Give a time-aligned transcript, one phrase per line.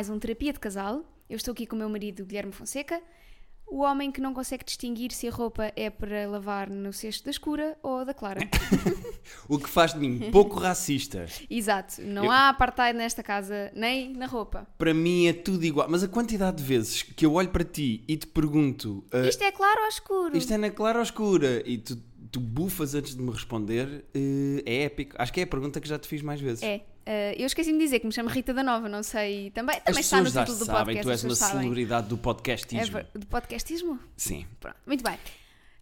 [0.00, 1.04] mais um terapia de casal.
[1.28, 3.02] Eu estou aqui com o meu marido Guilherme Fonseca,
[3.66, 7.30] o homem que não consegue distinguir se a roupa é para lavar no cesto da
[7.30, 8.40] escura ou da clara.
[9.46, 11.26] O que faz de mim pouco racista.
[11.50, 14.66] Exato, não Eu- há apartheid nesta casa, nem na roupa.
[14.78, 15.86] Para mim é tudo igual.
[15.90, 19.44] Mas a quantidade de vezes que eu olho para ti e te pergunto ah, Isto
[19.44, 20.34] é claro ou escuro?
[20.36, 21.96] isto é na clara ou escura e tu,
[22.32, 25.14] tu bufas antes de me responder, eh, é épico.
[25.18, 26.62] Acho que é a pergunta que já te fiz mais vezes.
[26.62, 26.80] É.
[27.12, 29.50] eh, eu esqueci-me de dizer que me chamo Rita da Nova, não sei.
[29.50, 31.02] Também, também está no título do sabem, podcast.
[31.02, 31.60] tu és uma sabem.
[31.62, 32.92] celebridade do É podcastismo.
[32.96, 33.98] ver- do podcastismo?
[34.16, 34.46] Sim.
[34.60, 35.18] Pronto, muito bem.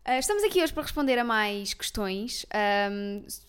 [0.04, 2.46] Ah, estamos aqui hoje para responder a mais questões.
[2.48, 3.46] Te-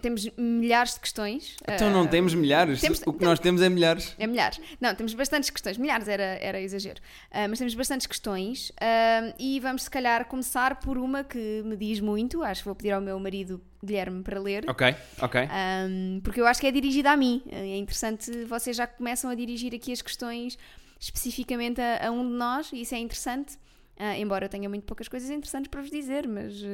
[0.00, 1.56] temos milhares de questões.
[1.66, 2.80] Então não Ah, temos milhares.
[2.80, 4.14] temos- o que nós temos é milhares.
[4.18, 4.60] É milhares.
[4.80, 5.78] Não, temos bastantes questões.
[5.78, 7.00] Milhares era, era exagero.
[7.30, 8.70] Ah, mas temos bastantes questões.
[8.80, 12.42] ah, e vamos, se calhar, começar por uma que me diz muito.
[12.42, 14.68] Acho que vou pedir ao meu marido Guilherme para ler.
[14.68, 15.40] Ok, ok.
[15.88, 17.42] Um, porque eu acho que é dirigida a mim.
[17.50, 20.58] É interessante, vocês já começam a dirigir aqui as questões
[20.98, 23.56] especificamente a, a um de nós, e isso é interessante.
[24.02, 26.54] Ah, embora eu tenha muito poucas coisas interessantes para vos dizer, mas.
[26.62, 26.66] uh,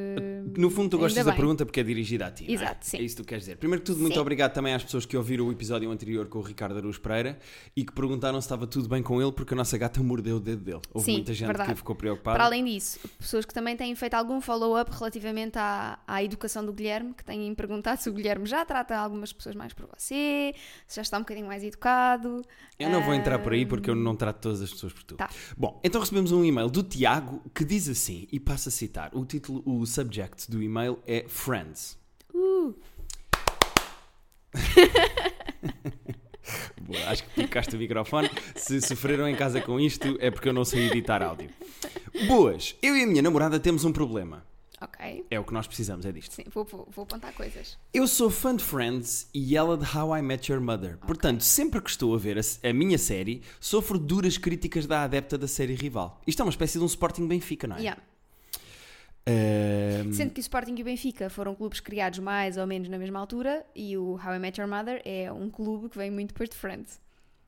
[0.57, 1.41] No fundo, tu gostas da bem.
[1.41, 2.47] pergunta porque é dirigida a ti.
[2.49, 2.53] é?
[2.53, 2.99] Exato, sim.
[2.99, 3.57] É isso que tu queres dizer.
[3.57, 4.21] Primeiro que tudo, muito Sim.
[4.21, 7.37] obrigado também às pessoas que ouviram o episódio anterior com o Ricardo Aruz Pereira
[7.75, 10.41] e que perguntaram se estava tudo bem com ele porque a nossa gata mordeu o
[10.41, 10.81] dedo dele.
[10.95, 11.71] Houve Sim, muita gente verdade.
[11.71, 12.37] que ficou preocupada.
[12.37, 16.73] Para além disso, pessoas que também têm feito algum follow-up relativamente à, à educação do
[16.73, 20.55] Guilherme, que têm perguntado se o Guilherme já trata algumas pessoas mais por você,
[20.87, 22.43] se já está um bocadinho mais educado.
[22.79, 25.17] Eu não vou entrar por aí porque eu não trato todas as pessoas por tu.
[25.17, 25.29] Tá.
[25.57, 27.16] Bom, então recebemos um e-mail do Tiago
[27.55, 31.99] que diz assim, e passo a citar, o título, o subject do e-mail é Friends.
[32.35, 32.75] Uh,
[36.81, 38.31] Boa, acho que picaste o microfone.
[38.55, 41.51] Se sofreram em casa com isto é porque eu não sei editar áudio.
[42.29, 44.45] Boas, eu e a minha namorada temos um problema.
[44.81, 45.27] Ok.
[45.31, 46.35] É o que nós precisamos, é disto.
[46.35, 47.79] Sim, vou, vou, vou apontar coisas.
[47.93, 50.99] Eu sou fã de Friends e ela de How I Met Your Mother.
[50.99, 55.39] Portanto, sempre que estou a ver a, a minha série, sofro duras críticas da adepta
[55.39, 56.21] da série rival.
[56.27, 57.81] Isto é uma espécie de um Sporting Benfica, não é?
[57.81, 58.03] Yeah.
[59.29, 62.97] Ahm, Sendo que o Sporting e o Benfica foram clubes criados mais ou menos na
[62.97, 66.29] mesma altura e o How I Met Your Mother é um clube que vem muito
[66.29, 67.01] depois de Friends.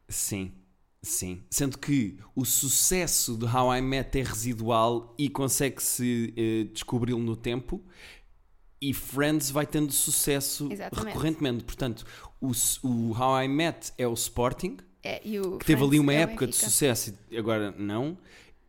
[0.08, 0.52] Sim,
[1.08, 1.42] sim.
[1.50, 7.36] Sendo que o sucesso de How I Met é residual e consegue-se eh, descobri-lo no
[7.36, 7.82] tempo.
[8.80, 11.06] E Friends vai tendo sucesso Exatamente.
[11.08, 11.64] recorrentemente.
[11.64, 12.04] Portanto,
[12.40, 12.52] o,
[12.82, 16.12] o How I Met é o Sporting, É, e o que teve ali Friends uma
[16.14, 18.16] é época de sucesso e agora não.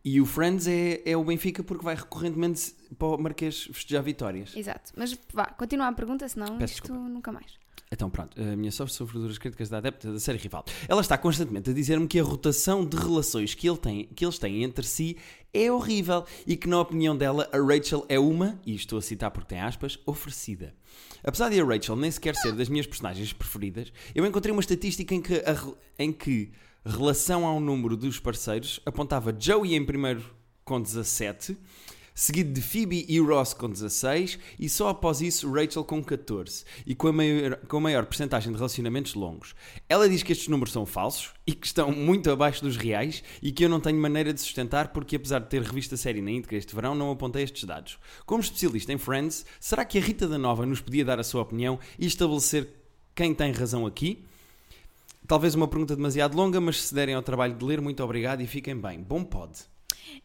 [0.03, 4.55] E o Friends é, é o Benfica porque vai recorrentemente para o Marquês festejar vitórias.
[4.55, 4.91] Exato.
[4.95, 7.09] Mas vá, continua a pergunta, senão Peço isto desculpa.
[7.09, 7.59] nunca mais.
[7.91, 10.63] Então pronto, a minha sócia sofre duras críticas da adepta da série rival.
[10.87, 14.37] Ela está constantemente a dizer-me que a rotação de relações que, ele tem, que eles
[14.37, 15.17] têm entre si
[15.51, 19.31] é horrível e que, na opinião dela, a Rachel é uma, e estou a citar
[19.31, 20.75] porque tem aspas, oferecida.
[21.23, 25.15] Apesar de a Rachel nem sequer ser das minhas personagens preferidas, eu encontrei uma estatística
[25.15, 26.51] em que, a, em que
[26.85, 30.23] relação ao número dos parceiros apontava Joey em primeiro
[30.63, 31.57] com 17,
[32.19, 36.93] seguido de Phoebe e Ross com 16 e só após isso Rachel com 14 e
[36.93, 39.55] com a maior, com a maior percentagem de relacionamentos longos.
[39.87, 43.53] Ela diz que estes números são falsos e que estão muito abaixo dos reais e
[43.53, 46.29] que eu não tenho maneira de sustentar porque apesar de ter revisto a série na
[46.29, 47.97] íntegra este verão não apontei estes dados.
[48.25, 51.43] Como especialista em Friends, será que a Rita da Nova nos podia dar a sua
[51.43, 52.67] opinião e estabelecer
[53.15, 54.25] quem tem razão aqui?
[55.25, 58.47] Talvez uma pergunta demasiado longa, mas se derem ao trabalho de ler, muito obrigado e
[58.47, 58.99] fiquem bem.
[59.01, 59.53] Bom pod.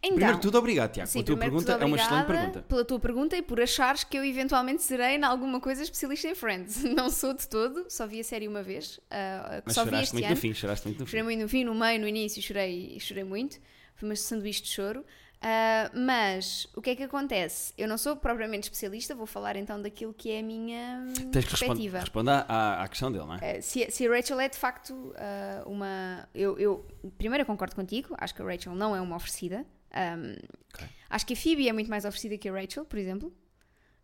[0.02, 1.08] Então, Primeiro tudo, obrigado, Tiago.
[1.10, 2.62] sim, a tua pergunta tudo, é uma excelente pergunta.
[2.62, 6.34] Pela tua pergunta e por achares que eu eventualmente serei em alguma coisa especialista em
[6.34, 6.82] Friends.
[6.84, 9.00] Não sou de todo, só vi a série uma vez.
[9.10, 10.34] ah, Mas só vi choraste este muito ano.
[10.34, 11.10] no fim, choraste muito no fim.
[11.10, 13.58] Chorei muito no fim, no meio, no início, chorei, chorei muito.
[13.96, 15.04] Foi uma sanduíche de choro.
[15.46, 17.74] Ah, mas o que é que acontece?
[17.76, 21.44] Eu não sou propriamente especialista, vou falar então daquilo que é a minha hum, Tens
[21.44, 22.00] perspectiva.
[22.00, 23.58] responde à, à- questão dele, não é?
[23.58, 26.26] Uh, se, se a Rachel é de facto uh, uma.
[26.34, 26.86] Eu, eu-
[27.18, 29.66] primeiro, eu concordo contigo, acho que a Rachel não é uma oferecida.
[29.94, 30.34] Um,
[30.74, 30.86] Ok.
[31.10, 33.32] Acho que a Phoebe é muito mais oferecida que a Rachel, por exemplo.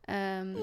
[0.08, 0.54] Um,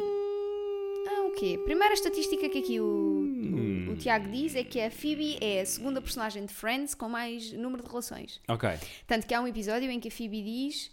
[1.09, 1.59] ah, o quê?
[1.63, 5.65] Primeira estatística que aqui o, o, o Tiago diz é que a Phoebe é a
[5.65, 8.41] segunda personagem de Friends com mais número de relações.
[8.47, 8.69] Ok.
[9.05, 10.91] Tanto que há um episódio em que a Phoebe diz: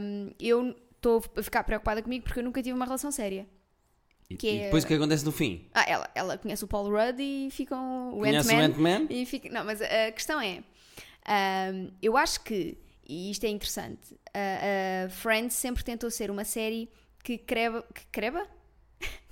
[0.00, 3.46] um, Eu estou a ficar preocupada comigo porque eu nunca tive uma relação séria.
[4.28, 5.66] E, Que e é- depois o que acontece no fim?
[5.74, 8.66] Ah, ela, ela conhece o Paul Rudd e ficam o Conhece o Ant-Man.
[8.66, 9.06] Ant-Man?
[9.10, 10.62] E fica- Não, mas a questão é:
[11.26, 12.76] ahm, eu acho que,
[13.08, 16.88] e isto é interessante, a, a Friends sempre tentou ser uma série
[17.24, 17.84] que creba.
[17.92, 18.46] Que creba?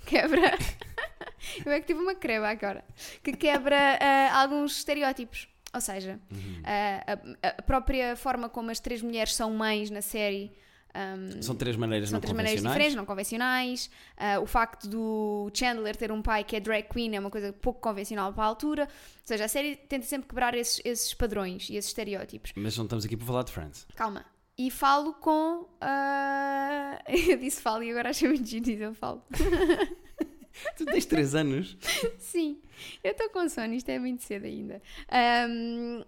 [0.05, 0.57] Quebra.
[1.65, 2.83] eu é que tive uma creba agora.
[3.23, 5.47] Que quebra ah, alguns estereótipos.
[5.73, 6.61] Ou seja, Uhum.
[6.63, 10.51] ah, a, a própria forma como as três mulheres são mães na série.
[10.89, 13.91] Um, São três maneiras são não três maneiras diferentes, não convencionais.
[14.17, 17.53] Ah, o facto do Chandler ter um pai que é drag queen é uma coisa
[17.53, 18.83] pouco convencional para a altura.
[18.85, 18.89] Ou
[19.23, 22.51] seja, a série tenta sempre quebrar esses, esses padrões e esses estereótipos.
[22.55, 23.85] Mas não estamos aqui para falar de Friends.
[23.95, 24.25] Calma.
[24.59, 25.65] E falo com.
[25.79, 29.23] ah, eu disse falo e agora achei muito giro dizer eu falo.
[30.75, 31.77] Tu tens três anos.
[32.19, 32.59] Sim,
[33.01, 34.81] eu estou com sono, isto é muito cedo ainda.
[35.09, 36.03] Ahm,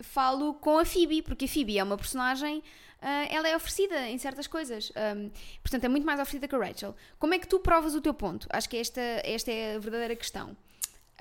[0.00, 2.60] falo com a Phoebe, porque a Phoebe é uma personagem,
[3.00, 4.90] ah, ela é oferecida em certas coisas.
[4.96, 5.30] Ahm,
[5.62, 6.96] portanto, é muito mais oferecida que a Rachel.
[7.20, 8.48] Como é que tu provas o teu ponto?
[8.50, 10.56] Acho que esta, esta é a verdadeira questão.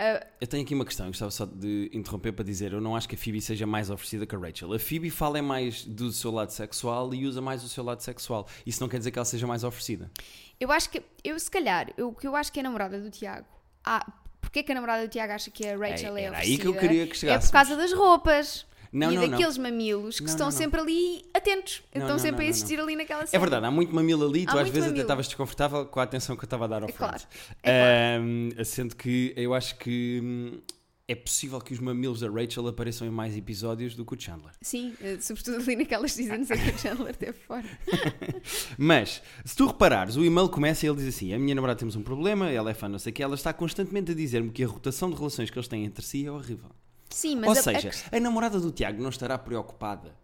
[0.02, 3.08] Ah, Eu tenho aqui uma questão, gostava só de interromper para dizer, eu não acho
[3.10, 4.72] que a Phoebe seja mais oferecida que a Rachel.
[4.74, 8.00] A Phoebe fala é mais do seu lado sexual e usa mais o seu lado
[8.02, 8.48] sexual.
[8.66, 10.10] Isso não quer dizer que ela seja mais oferecida.
[10.58, 13.10] eu acho que, eu se calhar, o que eu acho que é a namorada do
[13.12, 13.46] Tiago.
[13.84, 14.10] Ah,
[14.40, 16.38] porque é que a namorada do Tiago acha que a Rachel é, era oferecida?
[16.38, 17.46] aí que eu queria que É chegássemos.
[17.48, 18.66] por causa das roupas.
[18.92, 19.30] Não, e não, não.
[19.30, 20.58] daqueles mamilos que Não, estão não, não.
[20.58, 21.82] sempre ali atentos.
[21.94, 23.40] Não, estão não, sempre não, a não, existir ali naquela É cena.
[23.42, 25.02] verdade, há muito mamilo ali, tu Há às vezes até mamilo.
[25.04, 27.22] estavas desconfortável com a atenção que eu estava a dar ao É claro,
[27.64, 30.60] é Ahm, sendo que eu acho que hum,
[31.08, 34.52] é possível que os mamilos da Rachel apareçam em mais episódios do que o Chandler.
[34.62, 37.66] Sim, eh, sobretudo ali naquelas seasons em que o Chandler esteve fora.
[38.78, 41.96] Mas, se tu reparares, o e-mail começa e ele diz assim: A minha namorada temos
[41.96, 44.64] um problema, ela é fã, não sei o que, ela está constantemente a dizer-me que
[44.64, 46.70] a rotação de relações que eles têm entre si é horrível.
[47.10, 50.16] Sim, mas Ou a- a seja, quest- a, namorada do Tiago não estará preocupada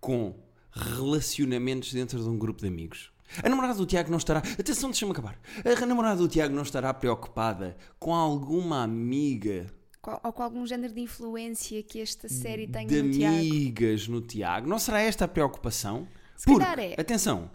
[0.00, 0.34] com
[0.72, 3.12] relacionamentos dentro de um grupo de amigos.
[3.42, 4.38] A namorada do Tiago não estará.
[4.40, 5.38] Atenção, deixa-me acabar.
[5.80, 9.66] A namorada do Tiago não estará preocupada com alguma amiga
[10.00, 13.36] qual- ou com algum género de influência que esta série tenha de no Tiago.
[13.36, 14.66] amigas no Tiago.
[14.68, 16.08] Não será esta a preocupação?
[16.36, 16.94] Se Porque, é.
[16.98, 17.50] atenção,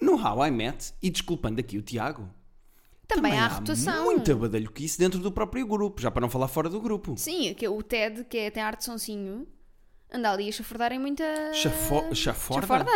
[0.00, 2.28] no How I Met, e desculpando aqui o Tiago,
[3.08, 4.04] Também, há rotação.
[4.04, 7.14] muita badalhoquice dentro do próprio grupo, já para não falar fora do grupo.
[7.16, 9.46] Sim, que o Ted, que é, tem arte de sonsinho,
[10.12, 11.24] anda ali a chafurdar em muita.
[11.52, 12.90] Chafo, chaforda?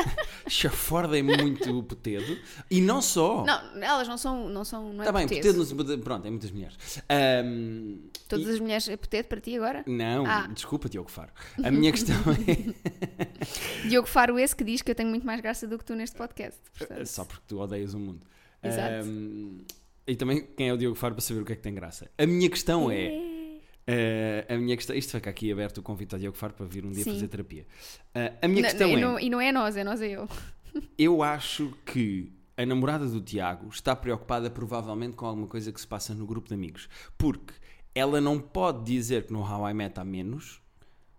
[0.49, 1.19] Chaforda?
[1.19, 2.38] É muito putedo.
[2.70, 3.44] E não só.
[3.44, 4.49] Não, elas não são.
[4.49, 6.76] Não, são, não é Está bem, no- pronto, é muitas mulheres.
[7.08, 9.84] Ahm, Todas e- as mulheres é putedo para ti agora?
[9.87, 10.46] Não, Ah.
[10.46, 11.32] desculpa, Diogo Faro.
[11.62, 13.19] A minha questão é.
[13.88, 16.16] Diogo Faro, esse que diz que eu tenho muito mais graça do que tu neste
[16.16, 16.58] podcast.
[16.78, 17.06] portanto.
[17.06, 18.26] Só porque tu odeias o mundo.
[18.62, 19.06] Exato.
[19.06, 19.58] Ahm,
[20.08, 22.10] e também quem é o Diogo Faro para saber o que é que tem graça.
[22.19, 23.12] A minha questão é.
[23.87, 26.84] eh, a minha questão, isto fica aqui aberto o convite ao Diogo Faro para vir
[26.84, 27.12] um dia Sim.
[27.12, 27.66] fazer terapia.
[28.14, 30.08] Ah, a minha Não- questão e, é: não, e não é nós, é nós, é
[30.08, 30.28] eu.
[30.99, 35.87] eu acho que a namorada do Tiago está preocupada provavelmente com alguma coisa que se
[35.87, 36.88] passa no grupo de amigos.
[37.16, 37.54] Porque
[37.94, 40.61] ela não pode dizer que no How I Met há menos,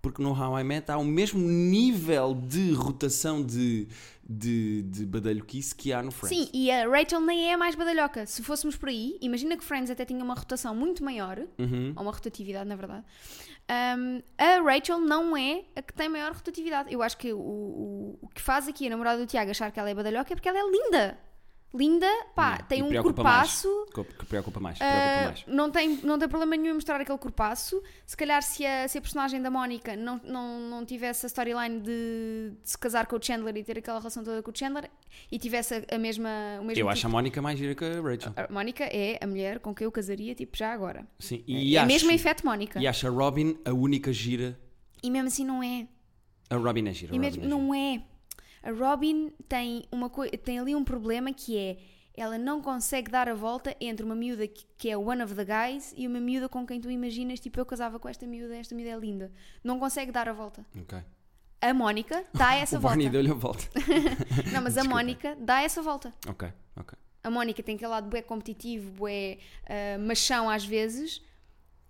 [0.01, 3.87] porque no How I Met há o mesmo nível de rotação de,
[4.27, 6.37] de, de badalhoquice que há no Friends.
[6.37, 8.25] Sim, e a Rachel nem é a mais badalhoca.
[8.25, 11.93] Se fôssemos por aí, imagina que Friends até tinha uma rotação muito maior, Uhum.
[11.95, 13.03] ou uma rotatividade, na verdade.
[13.97, 16.91] Um, a Rachel não é a que tem maior rotatividade.
[16.91, 19.79] Eu acho que o, o, o que faz aqui a namorada do Tiago achar que
[19.79, 21.19] ela é badalhoca é porque ela é linda.
[21.71, 23.67] Linda, pá, tem um corpaço.
[23.95, 24.07] Mais.
[24.17, 24.79] Que preocupa mais.
[24.79, 25.45] Preocupa ah, mais.
[25.45, 27.81] não, tem, não tem problema nenhum em mostrar aquele corpaço.
[28.07, 31.79] Se calhar, se a, se a personagem da Mónica não, não, não tivesse a storyline
[31.79, 34.89] de, de se casar com o Chandler e ter aquela relação toda com o Chandler
[35.31, 36.29] e tivesse a, a mesma.
[36.59, 38.33] O mesmo Eu tipo acho a Mónica mais gira que a Rachel.
[38.35, 41.07] A Mónica é a mulher com quem eu casaria, tipo, já agora.
[41.19, 41.43] Sim.
[41.45, 42.79] E, é acho, mesmo em efeito Mónica.
[42.79, 44.59] e acho a Robin a única gira.
[45.03, 45.87] E mesmo assim não é.
[46.49, 47.13] A Robin é gira.
[47.13, 47.55] a E mesmo, é gira.
[47.55, 48.01] não é.
[48.61, 50.09] A Robin tem, uma
[50.43, 51.77] tem ali um problema que é
[52.15, 55.93] ela não consegue dar a volta entre uma miúda que, é one of the guys
[55.95, 58.91] e uma miúda com quem tu imaginas, tipo, eu casava com esta miúda, esta miúda
[58.91, 59.31] é linda.
[59.63, 60.65] Não consegue dar a volta.
[60.81, 61.01] Ok.
[61.61, 62.95] A Mónica dá essa o volta.
[62.97, 63.63] Barney deu-lhe a volta.
[64.51, 64.89] Não, mas a Desculpa.
[64.89, 66.13] Mónica dá essa volta.
[66.27, 66.97] ok, ok.
[67.23, 71.21] A Mónica tem aquele lado bué competitivo, bué ah, machão às vezes,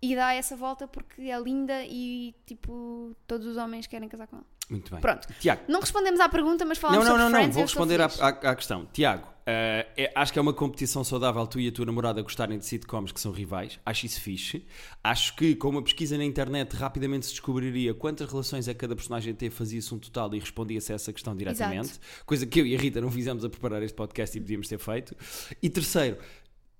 [0.02, 4.38] e dá essa volta porque é linda e, tipo, todos os homens querem casar com
[4.38, 4.46] ela.
[4.70, 5.02] Muito bem.
[5.02, 5.28] Pronto.
[5.40, 5.62] Tiago.
[5.68, 7.50] Não respondemos à pergunta, mas Não, falamos não, sobre não, não.
[7.50, 8.88] E Vou responder à, à- à questão.
[8.94, 12.58] Tiago, eh, é- acho que é uma competição saudável tu e a tua namorada gostarem
[12.60, 13.80] de sitcoms que são rivais.
[13.84, 14.64] Acho isso fixe.
[15.04, 18.96] Acho que com uma pesquisa na internet rapidamente se descobriria quantas relações é que cada
[18.96, 22.00] personagem teve, fazia-se um total e respondia-se a essa questão diretamente.
[22.26, 24.78] Coisa que eu e a Rita não fizemos a preparar este podcast e podíamos ter
[24.78, 25.16] feito.
[25.64, 26.18] E terceiro,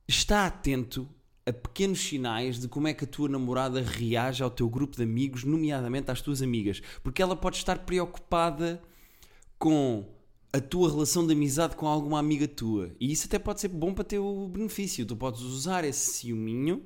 [0.08, 1.10] está atento
[1.50, 5.04] a pequenos sinais de como é que a tua namorada reage ao teu grupo de
[5.04, 6.82] amigos, nomeadamente às tuas amigas.
[7.04, 8.82] Porque ela pode estar preocupada
[9.58, 10.06] com
[10.52, 12.92] a tua relação de amizade com alguma amiga tua.
[13.00, 15.06] E isso até pode ser bom para teu benefício.
[15.06, 16.84] Tu podes usar esse ciúminho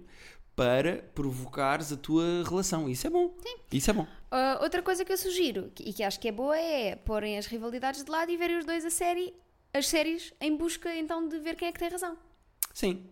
[0.56, 2.90] para provocares a tua relação.
[2.90, 3.36] Isso é bom.
[3.72, 4.08] Isso é bom.
[4.30, 7.46] Ah, outra coisa que eu sugiro e que acho que é boa é porem as
[7.46, 9.34] rivalidades de lado e verem os dois a série,
[9.74, 12.18] as séries em busca então de ver quem é que tem razão.
[12.74, 13.04] Sim.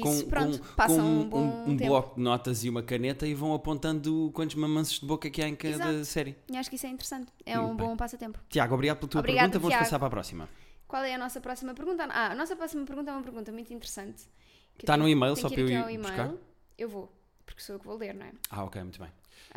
[0.00, 1.90] Isso, pronto, passam com um um tempo.
[1.90, 5.48] bloco de notas e uma caneta e vão apontando quantos mamanços de boca que há
[5.48, 6.04] em cada Exato.
[6.04, 6.36] série.
[6.54, 7.32] Acho que isso é interessante.
[7.44, 7.86] É Muito um bem.
[7.88, 8.38] bom passatempo.
[8.48, 9.58] Tiago, obrigado pela tua Obrigada, pergunta.
[9.58, 9.84] Vamos Tiago.
[9.84, 10.48] passar para a próxima.
[10.88, 12.04] Qual é a nossa próxima pergunta?
[12.10, 14.24] Ah, a nossa próxima pergunta é uma pergunta muito interessante.
[14.78, 16.32] Está no e-mail, só para eu ir buscar?
[16.76, 17.12] Eu vou,
[17.46, 18.32] porque sou eu que vou ler, não é?
[18.50, 19.08] Ah, ok, muito bem.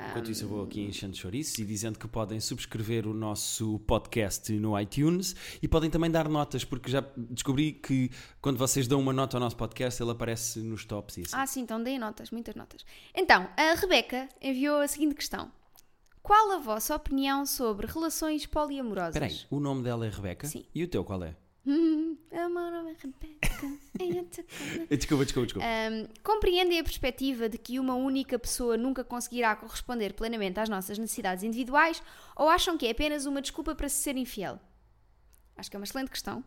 [0.10, 4.52] Enquanto isso, eu vou aqui enchendo chouriços e dizendo que podem subscrever o nosso podcast
[4.54, 8.12] no iTunes e podem também dar notas, porque já descobri que
[8.42, 11.32] quando vocês dão uma nota ao nosso podcast, ele aparece nos tops e assim.
[11.34, 12.86] Ah, sim, então deem notas, muitas notas.
[13.14, 15.52] Então, a Rebeca enviou a seguinte questão:
[16.22, 19.16] Qual a vossa opinião sobre relações poliamorosas?
[19.16, 20.48] Espera aí, o nome dela é Rebeca?
[20.48, 20.66] Sim.
[20.76, 21.36] E o teu qual é?
[21.66, 23.80] O meu nome Rebeca.
[24.00, 24.98] é outra coisa.
[24.98, 25.68] Desculpa, desculpa, desculpa.
[25.68, 30.98] Um, compreendem a perspectiva de que uma única pessoa nunca conseguirá corresponder plenamente às nossas
[30.98, 32.04] necessidades individuais
[32.36, 34.60] ou acham que é apenas uma desculpa para se ser infiel?
[35.58, 36.44] Acho que é uma excelente questão.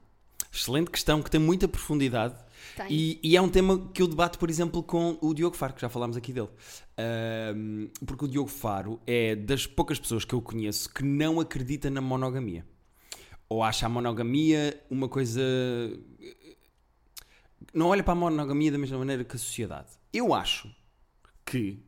[0.52, 2.34] Excelente questão, que tem muita profundidade.
[2.76, 2.86] Tem.
[2.90, 5.80] E, e é um tema que eu debato, por exemplo, com o Diogo Faro, que
[5.80, 6.48] já falámos aqui dele.
[6.96, 11.90] Ahm, porque o Diogo Faro é das poucas pessoas que eu conheço que não acredita
[11.90, 12.64] na monogamia.
[13.50, 15.40] Ou acha a monogamia uma coisa.
[17.72, 19.88] Não olha para a monogamia da mesma maneira que a sociedade.
[20.12, 20.70] Eu acho
[21.44, 21.82] que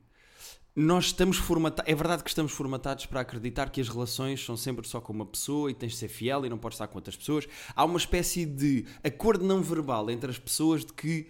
[0.75, 1.91] nós estamos formatados.
[1.91, 5.27] É verdade que estamos formatados para acreditar que as relações são sempre só com uma
[5.27, 7.47] pessoa e tens de ser fiel e não podes estar com outras pessoas.
[7.75, 11.29] Há uma espécie de acordo não verbal entre as pessoas de que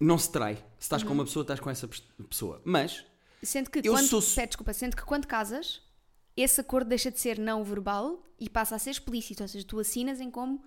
[0.00, 0.56] não se trai.
[0.78, 2.60] Se estás com uma pessoa, estás com essa pes- pessoa.
[2.64, 3.04] Mas,
[3.42, 5.80] Sendo que Eu quando, sou- pede desculpa, sendo que quando casas,
[6.42, 9.78] esse acordo deixa de ser não verbal e passa a ser explícito, ou seja, tu
[9.78, 10.62] assinas em como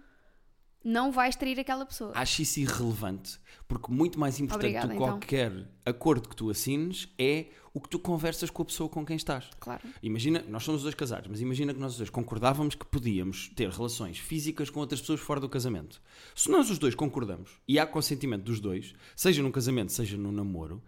[0.84, 2.12] não vais trair aquela pessoa.
[2.16, 3.40] acho isso irrelevante.
[3.68, 5.08] Porque muito mais importante Obrigada, do que então.
[5.08, 9.16] qualquer acordo que tu assines é o que tu conversas com a pessoa com quem
[9.16, 9.50] estás.
[9.60, 9.82] Claro.
[10.02, 13.50] Imagina, nós somos os dois casados, mas imagina que nós os dois concordávamos que podíamos
[13.56, 16.02] ter relações físicas com outras pessoas fora do casamento.
[16.36, 20.32] Se nós os dois concordamos e há consentimento dos dois, seja num casamento, seja num
[20.32, 20.84] namoro,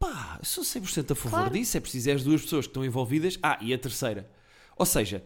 [0.00, 1.50] eu sou 100% a favor Claro.
[1.54, 1.76] disso.
[1.76, 3.38] É preciso é as duas pessoas que estão envolvidas.
[3.42, 4.30] Ah, e a terceira.
[4.76, 5.24] Ou seja,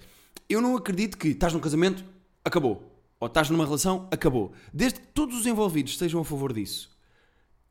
[0.49, 2.05] eu não acredito que estás num casamento,
[2.45, 2.88] acabou.
[3.21, 4.52] Ou estás numa relação, acabou.
[4.73, 6.91] Desde que todos os envolvidos estejam a favor disso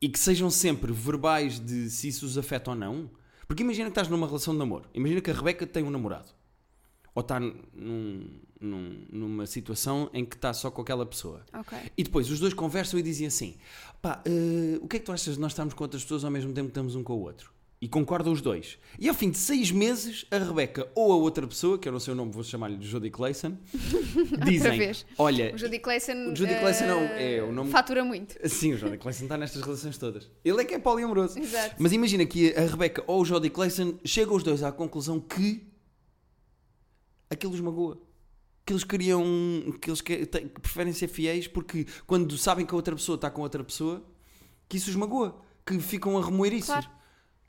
[0.00, 3.10] e que sejam sempre verbais de se isso os afeta ou não.
[3.46, 4.88] Porque imagina que estás numa relação de namoro.
[4.94, 6.28] Imagina que a Rebeca tem um namorado.
[7.14, 11.44] Ou está num- num- numa situação em que está só com aquela pessoa.
[11.52, 11.76] Ok.
[11.96, 13.56] E depois os dois conversam e dizem assim:
[14.00, 16.30] pá, eh, o que é que tu achas de nós estarmos com outras pessoas ao
[16.30, 17.52] mesmo tempo que estamos um com o outro?
[17.82, 18.78] E concordam os dois.
[18.96, 21.98] E ao fim de seis meses, a Rebeca ou a outra pessoa, que eu não
[21.98, 23.58] sei o nome, vou chamar-lhe Jodie Clayson,
[24.46, 24.92] dizem.
[25.18, 28.36] Olha, O Judy Clayson, O Judy Clayson eh, é o nome- fatura muito.
[28.48, 30.30] Sim, o Jodie Clayson está nestas relações todas.
[30.44, 31.38] Ele é que é poliamoroso.
[31.38, 31.74] Exato.
[31.78, 35.66] Mas imagina que a Rebeca ou o Jodie Clayson chegam os dois à conclusão que
[37.32, 37.98] aquilo os magoa.
[38.64, 39.22] Que eles queriam.
[39.80, 43.28] que eles que, que preferem ser fiéis porque quando sabem que a outra pessoa está
[43.30, 44.04] com outra pessoa,
[44.68, 45.40] que isso os magoa.
[45.66, 46.66] Que ficam a remoer isso.
[46.66, 46.88] Claro.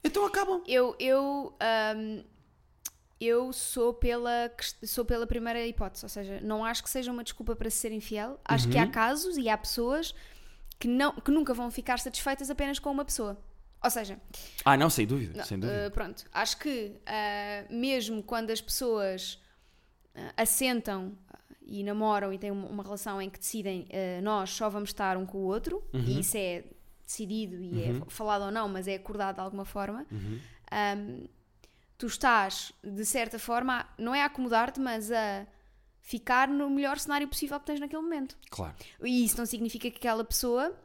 [0.04, 0.62] Então acabam.
[0.68, 2.24] Eu, eu, ahm,
[3.22, 4.52] eu sou pela,
[4.84, 7.92] sou pela primeira hipótese, ou seja, não acho que seja uma desculpa para se ser
[7.92, 8.40] infiel.
[8.44, 10.13] Acho que há casos e há pessoas
[10.80, 13.40] que, não, que nunca vão ficar satisfeitas apenas com uma pessoa.
[13.82, 14.20] Ou seja,
[14.66, 15.38] Ah, não, sem dúvida.
[15.38, 15.88] não, sem dúvida.
[15.88, 19.42] uh, pronto, acho que uh, mesmo quando as pessoas
[20.38, 24.89] assentam uh, e namoram e têm uma, relação em que decidem uh, nós só vamos
[24.89, 26.63] estar um com o outro, e isso é
[27.05, 31.27] decidido e é falado ou não, mas é acordado de alguma forma, um,
[31.98, 35.46] tu estás, de certa forma, não é a acomodar-te, mas a
[36.01, 38.38] ficar no melhor cenário possível que tens naquele momento.
[38.50, 38.75] Claro.
[39.01, 40.75] E isso não significa que aquela pessoa,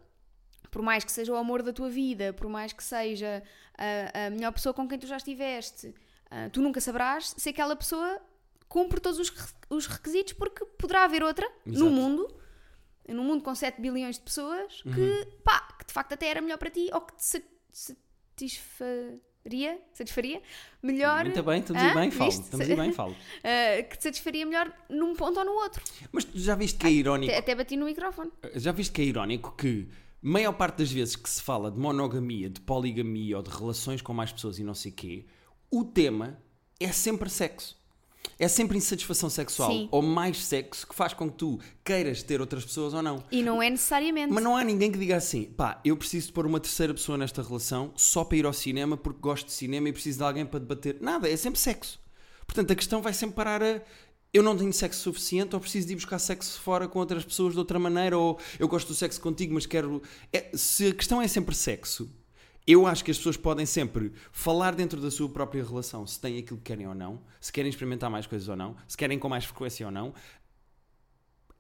[0.71, 3.43] por mais que seja o amor da tua vida, por mais que seja
[3.77, 5.93] a, a melhor pessoa com quem tu já estiveste,
[6.31, 8.21] ah, tu nunca saberás se aquela pessoa
[8.69, 9.33] cumpre todos os,
[9.71, 11.85] os requisitos, porque poderá haver outra Exato.
[11.85, 12.29] no mundo,
[13.09, 14.93] num mundo com 7 bilhões de pessoas, Uhum.
[14.95, 19.81] que, pá, que de facto até era melhor para ti, ou que te sa- satisfaria,
[19.93, 20.43] satisfaria
[20.83, 21.25] melhor.
[21.25, 21.87] Muito bem, estamos Hã?
[21.87, 22.31] a ir bem, falo.
[22.31, 23.17] Estamos bem, falo.
[23.45, 25.83] ah, que te satisfaria melhor num ponto ou no outro.
[26.13, 27.31] Mas tu já viste que é irónico.
[27.33, 28.31] Até, até bati no microfone.
[28.55, 29.89] Já viste que é irónico que
[30.21, 34.13] maior parte das vezes que se fala de monogamia, de poligamia ou de relações com
[34.13, 35.27] mais pessoas e não sei quê,
[35.71, 36.43] o tema
[36.81, 37.78] é sempre sexo.
[38.39, 39.89] É sempre insatisfação sexual Sim.
[39.91, 43.25] ou mais sexo que faz com que tu queiras ter outras pessoas ou não.
[43.33, 44.33] E não é necessariamente.
[44.33, 47.19] Mas não há ninguém que diga assim, pá, eu preciso de pôr uma terceira pessoa
[47.19, 50.47] nesta relação só para ir ao cinema porque gosto de cinema e preciso de alguém
[50.47, 50.99] para debater.
[51.01, 52.01] Nada, é sempre sexo.
[52.47, 53.83] Portanto, a questão vai sempre parar a
[54.33, 57.55] eu não tenho sexo suficiente ou preciso de ir buscar sexo fora com outras pessoas
[57.55, 60.03] de outra maneira ou eu gosto do sexo contigo, mas quero.
[60.33, 62.11] É, se a questão é sempre sexo,
[62.69, 66.39] eu acho que as pessoas podem sempre falar dentro da sua própria relação se têm
[66.39, 69.27] aquilo que querem ou não, se querem experimentar mais coisas ou não, se querem com
[69.27, 70.13] mais frequência ou não,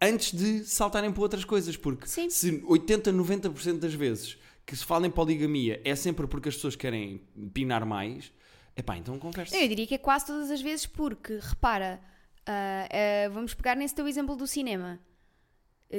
[0.00, 2.28] antes de saltarem para outras coisas, porque Sim.
[2.28, 4.36] se 80, 90% das vezes
[4.66, 7.22] que se fala em poligamia é sempre porque as pessoas querem
[7.54, 8.30] pinar mais,
[8.76, 9.56] epá, então conversa.
[9.56, 12.02] Eu diria que é quase todas as vezes porque, repara,
[12.44, 15.00] ah, ah, vamos pegar nesse teu exemplo do cinema.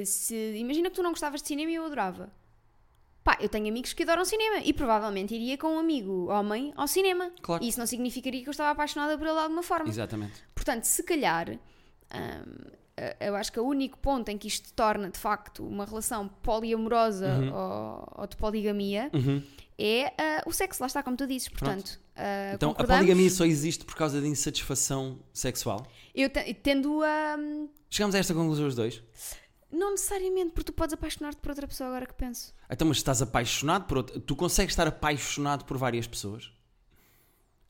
[0.06, 2.32] Se, imagina que tu não gostavas de cinema e eu adorava.
[3.30, 6.88] Pá, eu tenho amigos que adoram cinema e provavelmente iria com um amigo homem ao
[6.88, 7.32] cinema.
[7.44, 7.64] Claro.
[7.64, 9.88] E isso não significaria que eu estava apaixonada por ele de alguma forma.
[9.88, 10.44] Exatamente.
[10.56, 12.72] Portanto, se calhar, hum,
[13.20, 17.30] eu acho que o único ponto em que isto torna de facto uma relação poliamorosa
[17.54, 19.44] ou, ou de poligamia Uhum.
[19.78, 21.50] é ah, o sexo, lá está, como tu dizes.
[21.50, 25.86] Portanto, ah, Então a poligamia só existe por causa de insatisfação sexual?
[26.16, 27.36] Eu te- tendo a.
[27.38, 29.04] hum, Chegamos a esta conclusão os dois?
[29.72, 32.54] Não necessariamente, porque tu podes apaixonar-te por outra pessoa agora que penso.
[32.70, 34.20] Então, mas estás apaixonado por outra...
[34.20, 36.52] Tu consegues estar apaixonado por várias pessoas?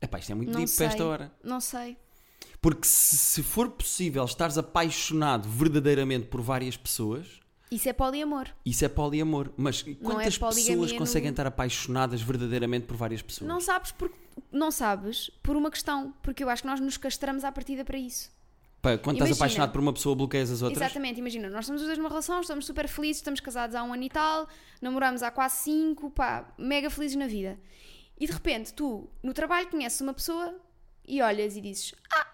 [0.01, 1.31] Epá, isto é muito deep para esta hora.
[1.43, 1.97] Não sei.
[2.61, 7.39] Porque se, se for possível estares apaixonado verdadeiramente por várias pessoas,
[7.69, 8.47] Isso é poliamor.
[8.65, 9.51] isso é poliamor.
[9.57, 13.47] Mas quantas é pessoas no- conseguem estar apaixonadas verdadeiramente por várias pessoas?
[13.47, 14.09] Não sabes por,
[14.51, 17.97] não sabes por uma questão, porque eu acho que nós nos castramos à partida para
[17.97, 18.31] isso.
[18.81, 19.35] Pá, quando estás Imagina.
[19.35, 20.81] apaixonado por uma pessoa, bloqueias as outras?
[20.81, 23.93] Exatamente, imagina, nós estamos os dois numa relação, estamos super felizes, estamos casados há um
[23.93, 24.47] ano e tal,
[24.81, 27.59] namoramos há quase cinco, pá, mega felizes na vida.
[28.17, 30.57] E de repente tu, no trabalho, conheces uma pessoa
[31.05, 32.27] e olhas e dizes: Ah,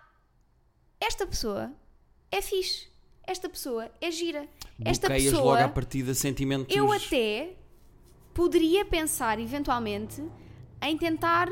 [1.00, 1.72] esta pessoa
[2.32, 2.90] é fixe,
[3.24, 4.48] esta pessoa é gira,
[4.84, 5.54] esta Bloqueias pessoa.
[5.54, 6.76] logo à partida sentimentos...
[6.76, 7.56] Eu até
[8.34, 10.24] poderia pensar, eventualmente,
[10.82, 11.50] em tentar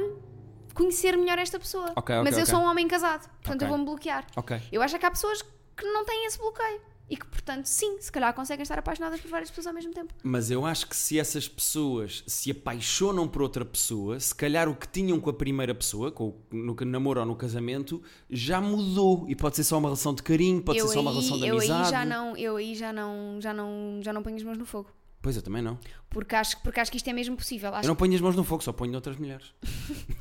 [0.74, 1.92] conhecer melhor esta pessoa.
[1.96, 2.54] Ok, ok, Mas eu ok.
[2.54, 4.26] sou um homem casado, portanto eu vou-me bloquear.
[4.72, 5.42] Eu acho que há pessoas
[5.76, 6.82] que não têm esse bloqueio.
[7.10, 10.14] E que, portanto, sim, se calhar conseguem estar apaixonadas por várias pessoas ao mesmo tempo.
[10.24, 14.76] Mas eu acho que se essas pessoas se apaixonam por outra pessoa, se calhar o
[14.76, 19.26] que tinham com a primeira pessoa, com no namoro ou no casamento, já mudou.
[19.30, 21.38] E pode ser só uma relação de carinho, pode eu ser só uma aí, relação
[21.40, 21.84] de eu amizade.
[21.84, 24.66] aí já não, eu aí já não, já não, já não ponho as mãos no
[24.66, 24.90] fogo.
[25.22, 25.78] Pois eu também não.
[26.10, 27.74] Porque acho, porque acho que isto é mesmo possível.
[27.76, 29.54] Acho Eu não ponho as mãos no fogo, só ponho noutras mulheres.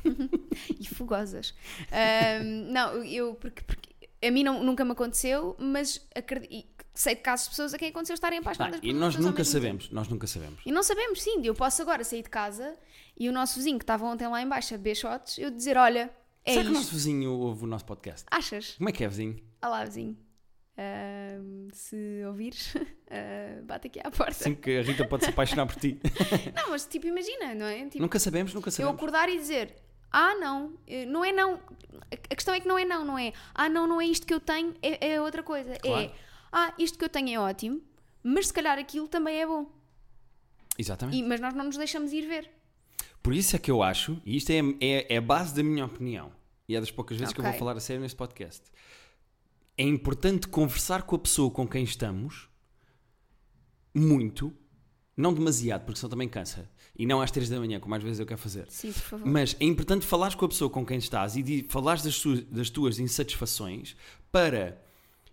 [0.79, 1.53] e fogosas.
[1.91, 3.89] Ahm, não, eu porque, porque
[4.25, 7.77] a mim não- nunca me aconteceu, mas acredi- e sei de casos de pessoas a
[7.77, 9.45] quem aconteceu estarem apaixonadas por e nós nunca mesmo tempo.
[9.49, 10.59] sabemos, nós nunca sabemos.
[10.65, 11.41] E não sabemos, sim.
[11.43, 12.75] Eu posso agora sair de casa
[13.17, 15.75] e o nosso vizinho que estava ontem lá em baixo a beber shots, eu dizer,
[15.77, 16.09] olha,
[16.45, 16.79] é Será que o isto.
[16.81, 18.25] nosso vizinho ouve o nosso podcast?
[18.29, 18.71] Achas?
[18.77, 19.39] Como é que é, vizinho?
[19.63, 20.17] Olá, vizinho.
[20.77, 22.73] Ahm, se ouvires,
[23.09, 24.33] ah, bate aqui à porta.
[24.43, 25.99] Sim, que a Rita pode se apaixonar por ti.
[26.55, 27.85] Não, mas tipo, imagina, não é?
[27.85, 28.95] Tipo, nunca sabemos, nunca eu sabemos.
[28.95, 29.75] acordar e dizer,
[30.13, 31.59] ah, não, eh, não é não.
[32.11, 34.33] A questão é que não é não, não é, ah, não, não é isto que
[34.33, 35.75] eu tenho, é, é outra coisa.
[35.77, 36.05] Claro.
[36.05, 36.11] É,
[36.51, 37.81] ah, isto que eu tenho é ótimo,
[38.21, 39.69] mas se calhar aquilo também é bom.
[40.77, 41.17] Exatamente.
[41.17, 42.49] E- mas nós não nos deixamos ir ver.
[43.21, 45.85] Por isso é que eu acho, e isto é, é, é a base da minha
[45.85, 46.31] opinião,
[46.67, 48.61] e é das poucas vezes que eu vou falar a sério neste podcast.
[49.77, 52.49] É importante conversar com a pessoa com quem estamos
[53.95, 54.53] muito,
[55.15, 56.69] não demasiado, porque senão também cansa.
[56.97, 58.65] E não às 3 da manhã, como às vezes eu quero fazer.
[58.69, 59.27] Sim, por favor.
[59.27, 62.43] Mas é importante falares com a pessoa com quem estás e de, falares das, suas-
[62.45, 63.95] das tuas insatisfações
[64.31, 64.79] para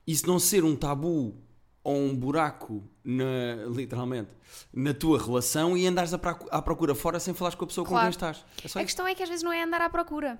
[0.06, 1.34] isso não ser um tabu
[1.82, 4.28] ou um buraco, na, literalmente,
[4.72, 7.84] na tua relação e andares à procu- à procura fora sem falares com a pessoa
[7.86, 8.04] com Claro.
[8.06, 8.44] quem estás.
[8.74, 10.38] É A questão é que às vezes não é andar à procura.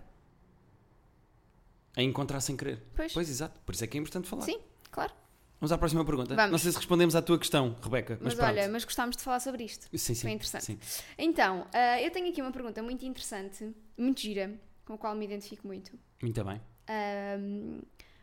[1.97, 2.83] É encontrar sem querer.
[2.95, 3.17] Pois.
[3.17, 3.59] exato.
[3.65, 4.43] Por isso é que é importante falar.
[4.43, 4.59] Sim,
[4.91, 5.13] claro.
[5.61, 6.35] Vamos à próxima pergunta.
[6.35, 6.51] Vamos.
[6.53, 8.19] Não sei se respondemos à tua questão, Rebeca.
[8.23, 9.87] Mas, Mas, olha, mas gostámos de falar sobre isto.
[9.93, 10.65] sim, sim, foi interessante.
[10.65, 10.79] sim.
[11.19, 15.27] Então, ah, eu tenho aqui uma pergunta muito interessante, muito gira, com a qual me
[15.27, 15.93] identifico muito.
[16.23, 16.61] Muito bem.
[16.89, 17.81] Ahm,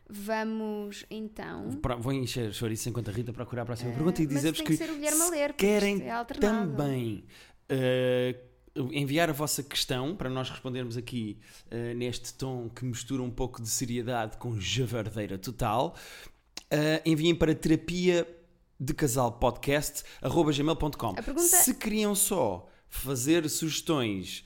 [0.10, 1.80] vamos então.
[2.00, 4.90] Vou encher chouriço enquanto a Rita procurar a próxima Ah, pergunta e dizer-vos que, ser
[4.90, 7.24] o Guilherme se ler, querem é também
[7.72, 11.40] uh, enviar a vossa questão para nós respondermos aqui
[11.72, 15.96] uh, neste tom que mistura um pouco de seriedade com javardeira total,
[16.74, 18.28] uh, enviem para terapia
[18.80, 24.44] de casal podcast gmail.com A pergunta- se queriam só fazer sugestões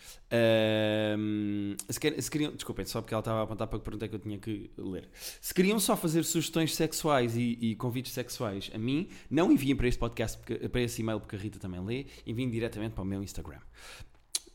[1.89, 4.07] se, quer- se queriam, desculpem, só porque ela estava a apontar para que pergunta é
[4.07, 5.09] que eu tinha que ler.
[5.41, 9.87] Se queriam só fazer sugestões sexuais e, e convites sexuais a mim, não enviem para
[9.87, 13.21] este podcast para esse e-mail porque a Rita também lê, enviem diretamente para o meu
[13.21, 13.59] Instagram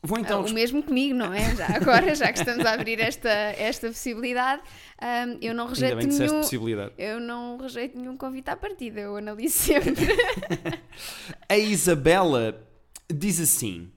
[0.07, 1.55] vou então Ah, o mesmo comigo, não é?
[1.55, 4.61] Já agora, já que estamos a abrir esta, esta possibilidade,
[4.99, 6.41] ahm, eu não ainda rejeito bem que disseste nenhum.
[6.41, 9.93] possibilidade Eu não rejeito nenhum convite à partida, eu analiso sempre.
[11.47, 12.65] A Isabela
[13.13, 13.91] diz assim: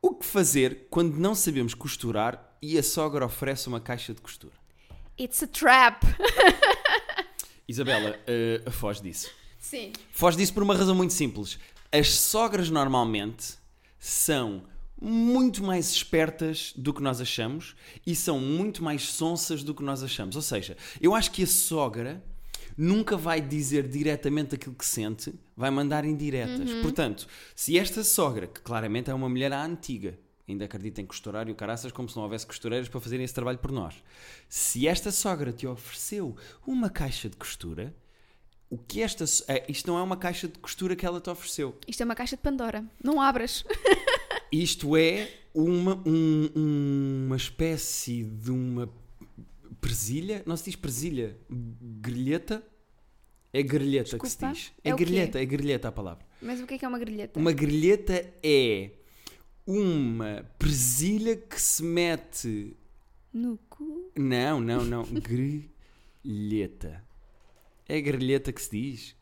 [0.00, 4.54] O que fazer quando não sabemos costurar e a sogra oferece uma caixa de costura?
[5.18, 6.02] It's a trap!
[7.66, 9.30] Isabela, eh, foge disso.
[9.58, 9.92] Sim.
[10.12, 11.58] Foge disso por uma razão muito simples.
[11.90, 13.54] As sogras normalmente
[13.98, 14.64] são
[15.00, 17.74] muito mais espertas do que nós achamos
[18.06, 20.36] e são muito mais sonsas do que nós achamos.
[20.36, 22.22] Ou seja, eu acho que a sogra
[22.76, 26.70] nunca vai dizer diretamente aquilo que sente, vai mandar indiretas.
[26.70, 26.82] Uhum.
[26.82, 31.48] Portanto, se esta sogra, que claramente é uma mulher à antiga, ainda acredita em costurar
[31.48, 33.94] e o caraças como se não houvesse costureiras para fazerem esse trabalho por nós.
[34.48, 37.94] Se esta sogra te ofereceu uma caixa de costura,
[38.68, 39.24] o que esta.
[39.48, 41.78] é, Isto não é uma caixa de costura que ela te ofereceu.
[41.86, 42.84] Isto é uma caixa de Pandora.
[43.02, 43.64] Não abras.
[44.62, 46.50] Isto é uma, um-
[47.26, 48.88] uma espécie de uma
[49.80, 50.42] presilha.
[50.46, 51.36] Não se diz presilha?
[51.50, 52.62] Grelheta?
[53.52, 54.72] É grelheta que se Desculpa, diz.
[54.82, 56.24] é É grelheta, é grelheta a palavra.
[56.42, 57.38] Mas o que é que é uma grelheta?
[57.38, 58.90] Uma grelheta é
[59.66, 62.76] uma presilha que se mete.
[63.32, 64.10] No cu.
[64.16, 65.04] Não, não, não.
[66.24, 67.04] Grelheta.
[67.88, 69.16] É grelheta que se diz?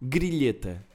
[0.00, 0.86] Grilheta.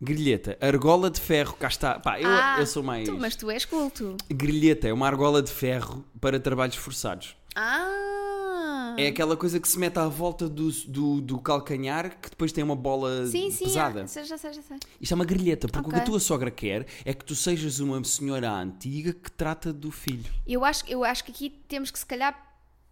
[0.00, 0.58] Grilheta.
[0.60, 1.54] Argola de ferro.
[1.56, 1.98] Cá está.
[1.98, 3.08] Pá, eu, Ah, eu sou mais.
[3.08, 4.16] Tu, mas tu és culto.
[4.30, 7.36] Grilheta é uma argola de ferro para trabalhos forçados.
[7.54, 8.94] Ah!
[8.98, 12.62] É aquela coisa que se mete à volta do, do, do calcanhar que depois tem
[12.64, 14.02] uma bola Sim, sim, pesada.
[14.02, 14.76] ah, já sei, já sei.
[15.00, 17.78] Isto é uma grilheta, porque o que a tua sogra quer é que tu sejas
[17.78, 20.24] uma senhora antiga que trata do filho.
[20.46, 22.42] Eu acho, eu acho que aqui temos que se calhar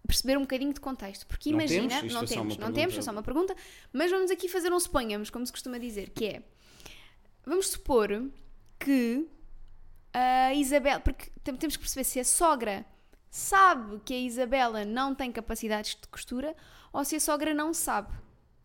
[0.07, 2.71] perceber um bocadinho de contexto, porque Não imagina, não é temos, não pergunta.
[2.73, 3.55] temos, é só uma pergunta,
[3.91, 6.41] mas vamos aqui fazer um suponhamos, como se costuma dizer, que é
[7.45, 8.09] vamos supor
[8.79, 9.27] que
[10.13, 12.85] a Isabela, porque tem- temos que perceber se a sogra
[13.29, 16.55] sabe que a Isabela não tem capacidades de costura
[16.93, 18.13] ou se a sogra não sabe.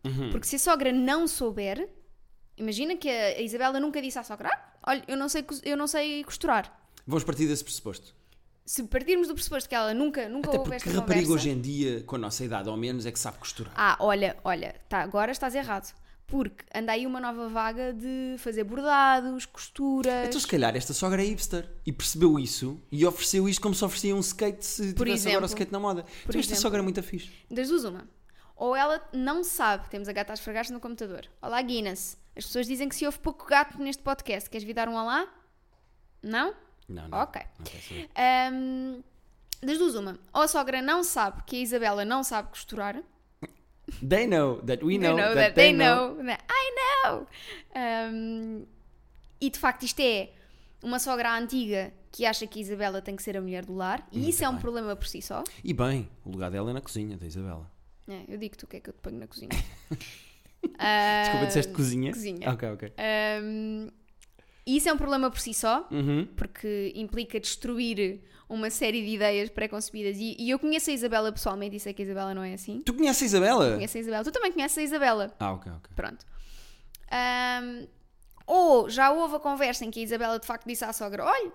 [0.03, 0.31] Uhum.
[0.31, 1.89] Porque se a sogra não souber,
[2.57, 5.87] imagina que a Isabela nunca disse à sogra: ah, olha, eu não sei, eu não
[5.87, 6.79] sei costurar.
[7.05, 8.15] Vamos partir desse pressuposto.
[8.65, 11.33] Se partirmos do pressuposto que ela nunca, nunca Até houve porque esta rapariga conversa...
[11.33, 13.73] hoje em dia, com a nossa idade ao menos, é que sabe costurar.
[13.75, 15.93] Ah, olha, olha, tá, agora estás errado.
[16.31, 20.29] Porque anda aí uma nova vaga de fazer bordados, costuras.
[20.29, 23.83] Então, se calhar, esta sogra é hipster e percebeu isso e ofereceu isto como se
[23.83, 25.47] oferecia um skate se Por tivesse agora o exemplo.
[25.47, 26.01] skate na moda.
[26.23, 26.61] então, esta exemplo.
[26.61, 27.29] sogra é muito fixe.
[27.51, 28.07] Das duas, uma.
[28.55, 31.27] Ou ela não sabe, temos a gata a esfregar-se no computador.
[31.41, 32.17] Olá, Guinness.
[32.35, 34.49] As pessoas dizem que se houve pouco gato neste podcast.
[34.49, 35.27] Queres vir dar um olá?
[36.23, 36.53] Não?
[36.87, 37.17] Não, não.
[37.19, 37.41] Ok.
[37.87, 38.09] Saber.
[38.15, 39.01] Ahm,
[39.61, 40.17] das duas, uma.
[40.33, 43.01] Ou a sogra não sabe que a Isabela não sabe costurar.
[44.07, 46.15] They know that we know, know that, that they know.
[46.15, 46.25] know.
[46.25, 46.71] that I
[47.07, 47.27] know.
[47.75, 48.65] Um,
[49.39, 50.29] e de facto isto é
[50.83, 54.05] uma sogra antiga que acha que a Isabela tem que ser a mulher do lar
[54.11, 54.61] e Muito isso é um bem.
[54.61, 55.43] problema por si só.
[55.63, 57.71] E bem, o lugar dela é na cozinha, da Isabela.
[58.07, 59.49] É, eu digo-te o que é que eu te ponho na cozinha.
[60.61, 62.11] Desculpa, Ah, disseste cozinha?
[62.11, 62.51] cozinha.
[62.51, 62.93] Ok, ok.
[63.43, 63.87] um,
[64.65, 66.27] isso é um problema por si só, Uhum.
[66.35, 70.17] porque implica destruir uma série de ideias pré-concebidas.
[70.17, 72.81] E, e eu conheço a Isabela pessoalmente e sei que a Isabela não é assim.
[72.81, 73.73] Tu conheces a Isabela?
[73.75, 74.23] Conheço a Isabela.
[74.25, 75.33] Tu também conheces a Isabela.
[75.39, 75.91] Ah, ok, ok.
[75.95, 76.25] Pronto.
[77.09, 77.87] Ahm,
[78.45, 81.51] ou já houve a conversa em que a Isabela de facto disse à sogra: Olha,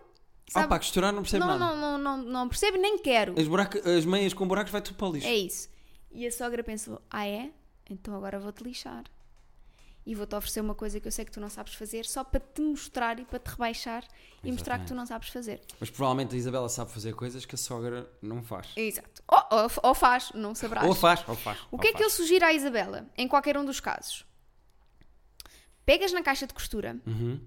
[0.54, 1.74] Ah, pá, costurar não percebe não, nada.
[1.76, 3.38] não, não, não, não percebo nem quero.
[3.38, 5.26] As, buraca- as meias com buracos vai tudo para o lixo.
[5.26, 5.68] É isso.
[6.12, 7.50] E a sogra pensou: Ah, é?
[7.90, 9.04] Então agora vou-te lixar.
[10.06, 12.38] E vou-te oferecer uma coisa que eu sei que tu não sabes fazer só para
[12.38, 14.04] te mostrar e para te rebaixar
[14.44, 15.60] e mostrar que tu não sabes fazer.
[15.80, 18.68] Mas provavelmente a Isabela sabe fazer coisas que a sogra não faz.
[18.76, 19.20] Exato.
[19.26, 20.86] Ou, ou, ou faz, não sabrás.
[20.86, 21.58] Ou faz, ou faz.
[21.72, 22.12] O que é que ele faz.
[22.12, 24.24] sugere à Isabela, em qualquer um dos casos?
[25.84, 27.40] Pegas na caixa de costura, Uhum.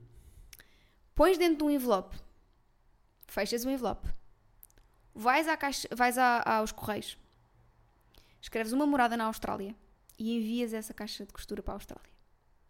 [1.15, 2.15] pões dentro de um envelope,
[3.27, 4.05] fechas o envelope,
[5.15, 7.17] vais, à caixa, vais à- aos correios,
[8.41, 9.73] escreves uma morada na Austrália
[10.17, 12.18] e envias essa caixa de costura para a Austrália.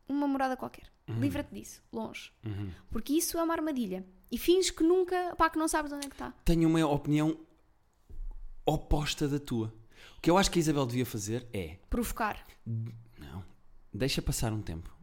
[0.09, 0.91] Uma morada qualquer.
[1.07, 2.31] Livra-te disso, longe.
[2.45, 2.71] Uhum.
[2.91, 4.05] Porque isso é uma armadilha.
[4.31, 6.31] E fins que nunca, pá, que não sabes onde é que está.
[6.45, 7.39] Tenho uma opinião
[8.65, 9.73] oposta da tua.
[10.17, 11.77] O que eu acho que a Isabel devia fazer é.
[11.89, 12.45] Provocar.
[13.17, 13.43] Não.
[13.93, 14.95] Deixa passar um tempo.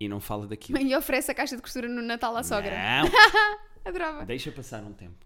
[0.00, 0.78] E não fala daquilo.
[0.80, 2.72] E oferece a caixa de costura no Natal à sogra.
[2.72, 3.08] Não.
[3.84, 4.24] Adorava.
[4.26, 5.24] Deixa passar um tempo.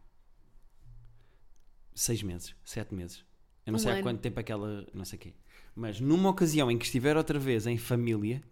[1.94, 3.24] Seis meses, sete meses.
[3.64, 4.02] Eu não Um sei há ano.
[4.02, 4.86] quanto tempo aquela.
[4.92, 5.34] Não sei o quê.
[5.74, 8.42] Mas numa ocasião em que estiver outra vez em família,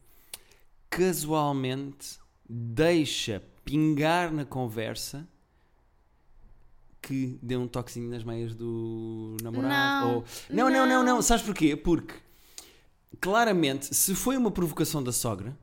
[0.97, 5.27] casualmente deixa pingar na conversa
[7.03, 10.07] que dê um toquezinho nas meias do namorado.
[10.07, 10.25] Não, ou...
[10.49, 11.23] não, não, não, não.
[11.23, 11.77] Sabes porquê?
[11.77, 12.15] Porque
[13.21, 15.57] claramente, se foi uma provocação da sogra,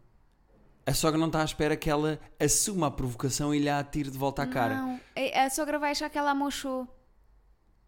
[0.86, 4.12] a sogra não está à espera que ela assuma a provocação e lhe a atire
[4.12, 4.76] de volta à cara.
[4.76, 6.88] Não, a a sogra vai achar que ela amochou.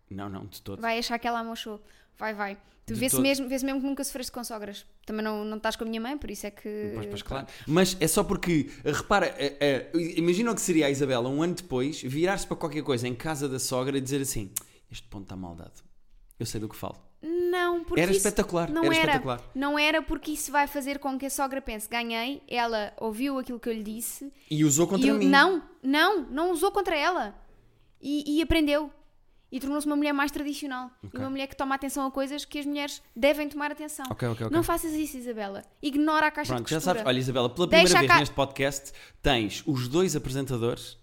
[0.10, 0.82] Não, não, de todo.
[0.82, 1.84] Vai achar que ela amochou.
[2.18, 2.58] Vai, vai.
[2.86, 3.24] Tu De vê-se todo.
[3.24, 4.86] mesmo, vê mesmo que nunca sofreste com sogras.
[5.06, 6.92] Também não, não estás com a minha mãe, por isso é que.
[6.94, 7.48] Pois, pois, claro.
[7.66, 11.54] Mas é só porque, repara, eh, eh, imagina o que seria a Isabela um ano
[11.56, 14.52] depois virar-se para qualquer coisa em casa da sogra e dizer assim:
[14.92, 15.82] Este ponto está mal dado.
[16.38, 16.98] Eu sei do que falo.
[17.22, 19.42] Não, porque Era espetacular, Não era era, espetacular.
[19.56, 23.62] Não era porque isso vai fazer com que a sogra pense: ganhei, ela ouviu aquilo
[23.62, 24.30] que eu lhe disse.
[24.52, 25.28] E usou contra e o- mim.
[25.30, 27.34] Não, não, não usou contra ela.
[28.02, 28.92] E, e aprendeu.
[29.54, 30.90] E tornou-se uma mulher mais tradicional.
[31.04, 31.20] E Ok.
[31.20, 34.04] uma mulher que toma atenção a coisas que as mulheres devem tomar atenção.
[34.10, 34.58] Ok, ok, ok.
[34.58, 35.64] Não faças isso, Isabela.
[35.82, 36.96] Ignora a caixa Pronto, de já costura.
[36.96, 37.08] sabes.
[37.08, 40.98] Olha, Isabela, pela primeira vez ca- neste podcast tens os dois apresentadores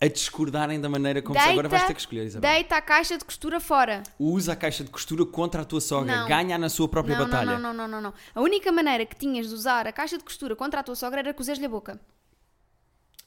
[0.00, 2.52] a discordarem da maneira como Deita- agora vais ter que escolher, Isabela.
[2.54, 4.02] Deita a caixa de costura fora.
[4.18, 6.28] Usa a caixa de costura contra a tua sogra, Não.
[6.28, 7.52] ganha na sua própria Não, batalha.
[7.58, 8.14] não, não, não, não, não.
[8.34, 11.18] A única maneira que tinhas de usar a caixa de costura contra a tua sogra
[11.20, 11.98] era cozeres-lhe a boca.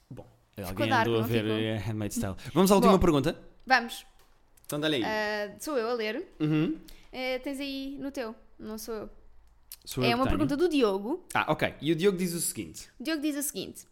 [0.09, 1.57] Bom, Ficou alguém dark, andou a ver ficou?
[1.57, 2.35] eh, Handmaid's Tale.
[2.53, 2.99] Vamos à última Bom.
[2.99, 3.37] pergunta.
[3.65, 4.05] Vamos.
[4.71, 5.03] Então dá-lhe aí.
[5.03, 6.25] Ah, sou eu a ler.
[6.39, 6.79] Uhum.
[7.11, 8.33] Eh, tens aí no teu.
[8.57, 9.09] Não sou eu.
[9.83, 11.25] Sou eu é que uma pergunta do Diogo.
[11.33, 11.73] Ah, ok.
[11.81, 13.85] E o Diogo diz o seguinte: O Diogo diz o seguinte: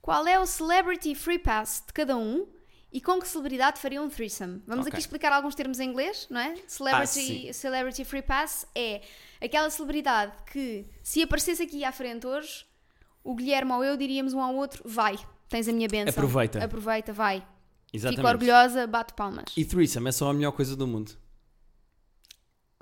[0.00, 2.46] Qual é o celebrity free pass de cada um
[2.90, 4.62] e com que celebridade faria um threesome?
[4.66, 4.92] Vamos Ok.
[4.92, 6.54] aqui explicar alguns termos em inglês, não é?
[6.66, 7.52] Celebrity, sim.
[7.52, 9.02] celebrity free pass é
[9.42, 12.64] aquela celebridade que, se aparecesse aqui à frente hoje,
[13.22, 15.18] o Guilherme ou eu diríamos um ao outro: Vai,
[15.50, 16.08] tens a minha benção.
[16.10, 16.64] Aproveita.
[16.64, 17.46] Aproveita, vai.
[17.94, 18.16] Exatamente.
[18.16, 19.44] Fico orgulhosa, bate palmas.
[19.56, 21.12] E threesome é só a melhor coisa do mundo.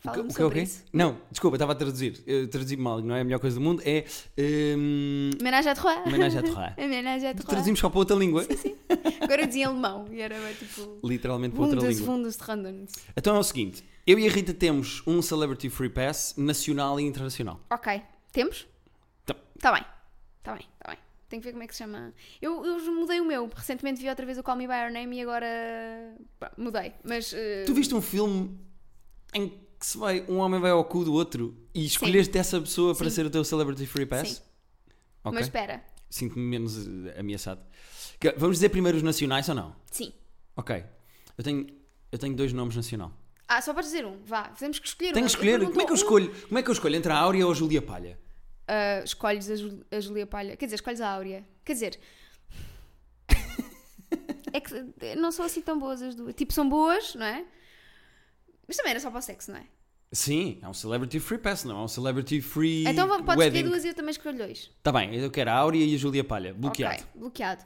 [0.00, 0.82] Fala-me O que- é o sobre isso.
[0.92, 2.20] Não, desculpa, estava a traduzir.
[2.26, 4.04] Eu traduzi mal, não é a melhor coisa do mundo, é.
[5.40, 6.10] Ménage à trois.
[6.10, 6.74] Ménage à trois.
[6.88, 7.46] Ménage à trois.
[7.46, 8.44] Traduzimos só para outra língua.
[9.20, 10.98] Agora eu dizia em alemão e era tipo.
[11.04, 12.06] Literalmente para outra língua.
[12.14, 12.90] Wundes, Randons.
[13.16, 17.04] Então é o seguinte: eu e a Rita temos um Celebrity Free Pass nacional e
[17.04, 17.60] internacional.
[17.70, 18.02] Ok.
[18.32, 18.66] Temos?
[19.24, 19.36] Tá.
[19.60, 19.84] Tá bem.
[20.42, 20.98] Tá bem, tá bem.
[21.32, 22.12] Tenho que ver como é que se chama.
[22.42, 23.48] Eu, eu mudei o meu.
[23.56, 25.46] Recentemente vi outra vez o Call Me By Your Name e agora.
[26.38, 26.92] pá, mudei.
[27.02, 27.32] Mas.
[27.32, 28.58] eh, Tu viste um filme
[29.32, 32.94] em que se vai, um homem vai ao cu do outro e escolheste essa pessoa
[32.94, 33.16] para Sim.
[33.16, 34.28] ser o teu Celebrity Free Pass?
[34.28, 34.42] Sim.
[35.24, 35.32] Ok.
[35.38, 35.82] Mas espera.
[36.10, 37.62] Sinto-me menos eh, ameaçado.
[38.36, 39.74] Vamos dizer primeiro os nacionais ou não?
[39.90, 40.12] Sim.
[40.54, 40.84] Ok.
[41.38, 41.66] Eu tenho,
[42.12, 43.10] eu tenho dois nomes nacional.
[43.48, 44.18] Ah, só para dizer um.
[44.26, 44.48] Vá.
[44.50, 45.28] Temos que escolher Tenho um.
[45.28, 45.64] que escolher.
[45.64, 46.30] Como é que eu escolho?
[46.46, 46.94] Como é que eu escolho?
[46.94, 48.18] Entre a Áurea ou a Júlia Palha?
[48.68, 50.56] Ah, escolhes a, Ju- a Julia Palha.
[50.56, 51.44] Quer dizer, escolhes a Áurea.
[51.64, 52.00] Quer dizer.
[54.52, 54.74] é que
[55.16, 56.34] não são assim tão boas as duas.
[56.34, 57.44] Tipo, são boas, não é?
[58.66, 59.64] Mas também era só para o sexo, não é?
[60.14, 63.62] Sim, é um Celebrity Free Pass, não é um Celebrity Free Então podes escolher Wedding.
[63.70, 64.70] duas e eu também escolho dois.
[64.82, 66.52] Tá bem, eu quero a Áurea e a Júlia Palha.
[66.52, 66.96] Bloqueado.
[67.02, 67.64] Ok, bloqueado.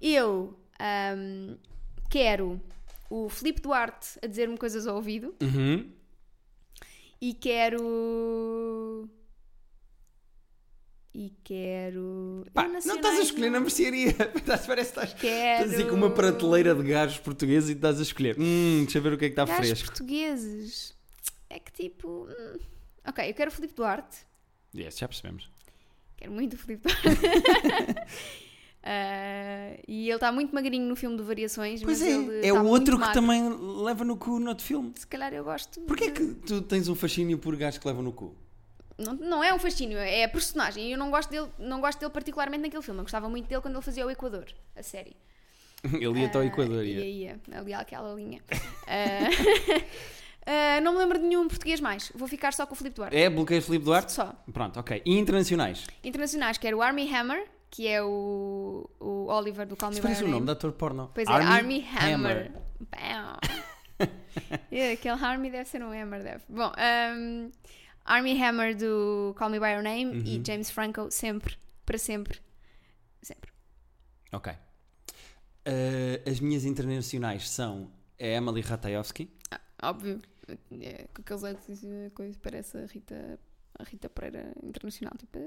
[0.00, 1.56] Eu ahm,
[2.10, 2.60] quero
[3.08, 5.90] o Filipe Duarte a dizer-me coisas ao ouvido Uhum.
[7.18, 9.08] e quero.
[11.18, 12.44] E quero.
[12.52, 14.08] Pá, não estás a escolher na mercearia.
[14.36, 15.64] Estás- Parece que estás, Quero.
[15.64, 18.36] estás assim com uma prateleira de gajos portugueses e estás a escolher.
[18.38, 19.86] Hum, deixa ver o que é que está Gajos fresco.
[19.86, 20.94] portugueses.
[21.48, 22.28] É que tipo.
[22.28, 22.58] hum.
[23.08, 24.18] Ok, eu quero o Filipe Duarte.
[24.76, 25.48] Yes, já percebemos.
[26.18, 27.08] Quero muito o Filipe Duarte.
[28.88, 31.82] Ah, e ele está muito magrinho no filme de Variações.
[31.82, 32.12] Pois mas é,
[32.46, 33.42] é está o outro que também
[33.84, 34.92] leva no cu no outro filme.
[34.96, 35.80] Se calhar eu gosto.
[35.80, 38.32] Porquê de- que tu tens um fascínio por gajos que levam no cu?
[38.98, 40.88] Não, não é um fascínio, é a personagem.
[40.88, 43.00] E eu não gosto, dele, não gosto dele particularmente naquele filme.
[43.00, 45.16] Eu gostava muito dele quando ele fazia o Equador, a série.
[45.92, 46.84] Ele ia até ao Ah, Equador.
[46.84, 47.04] Ia, ia.
[47.04, 48.40] ia, ali àquela linha.
[48.88, 49.28] Ah,
[50.78, 52.12] ah, não me lembro de nenhum português mais.
[52.14, 53.16] Vou ficar só com o Filipe Duarte.
[53.16, 54.12] É, bloqueio Filipe Duarte?
[54.12, 54.32] Só.
[54.52, 55.02] Pronto, ok.
[55.04, 55.86] E internacionais?
[56.04, 60.22] Internacionais, quero o Army Hammer, que é o, o Oliver do Call Me Isso parece
[60.22, 61.10] o nome de ator porno.
[61.12, 62.52] Pois é, Army, Hammer.
[62.80, 63.38] Bam.
[64.70, 66.44] É, aquele Army deve ser um Hammer, deve.
[66.48, 66.72] Bom,
[67.16, 67.50] um,
[68.06, 70.24] Army Hammer do Call Me By Your Name Uhum.
[70.24, 72.40] e James Franco, sempre, para sempre.
[73.22, 73.50] Sempre.
[74.32, 74.52] Ok.
[75.64, 77.90] Eh, as minhas internacionais são
[78.20, 79.28] a Emily Ratajkowski.
[79.50, 80.22] Ah, óbvio.
[80.80, 83.38] É, com aqueles olhos, assim, coisa, parece a Rita,
[83.78, 85.12] a Rita Pereira Internacional.
[85.18, 85.38] Tipo,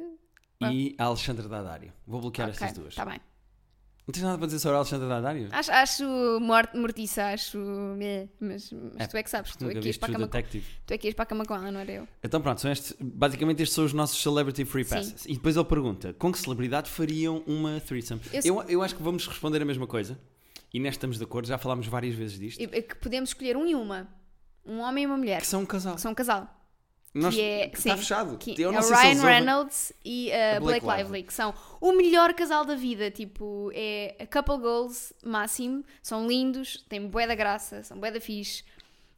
[0.62, 0.74] Ah.
[0.74, 1.94] e a Alexandra Daddario.
[2.06, 2.96] Vou bloquear ok, estas duas.
[2.96, 3.20] Tá bem.
[4.10, 5.50] Não tens nada para dizer sobre a Alexandra Daddario?
[5.52, 6.04] Acho, acho
[6.42, 7.60] mort, mortiça, acho.
[7.60, 10.42] Mas, mas É, tu é que sabes, tu é que ias para a cama com,
[10.88, 12.08] tu é que ias para a cama com ela, não era eu.
[12.24, 14.96] Então pronto, são estes, basicamente estes são os nossos Celebrity Free Sim.
[14.96, 15.26] Passes.
[15.28, 18.20] E depois ele pergunta, com que celebridade fariam uma threesome?
[18.34, 20.20] Eu- Eu, eu acho que vamos responder a mesma coisa.
[20.74, 22.60] E nesta estamos de acordo, já falámos várias vezes disto.
[22.62, 24.08] É que podemos escolher um e uma.
[24.66, 25.42] Um homem e uma mulher.
[25.42, 25.94] Que são um casal.
[25.94, 26.59] Que são um casal.
[27.14, 28.38] Nós, que é, que sim, está fechado.
[28.38, 30.86] que eu é não o sei se Ryan eles ouvem- Reynolds e a a Blake,
[30.86, 33.10] Blake Lively, que são o melhor casal da vida.
[33.10, 35.84] Tipo, é a couple goals máximo.
[36.04, 38.64] São lindos, têm bué da graça, são bué da fixe.